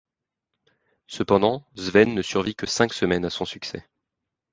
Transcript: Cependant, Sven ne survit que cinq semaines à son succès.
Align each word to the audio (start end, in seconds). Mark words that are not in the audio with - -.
Cependant, 1.05 1.67
Sven 1.75 2.15
ne 2.15 2.23
survit 2.23 2.55
que 2.55 2.65
cinq 2.65 2.91
semaines 2.91 3.23
à 3.25 3.29
son 3.29 3.45
succès. 3.45 3.87